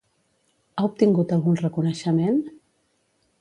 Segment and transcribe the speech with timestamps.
[0.79, 2.41] Ha obtingut algun reconeixement?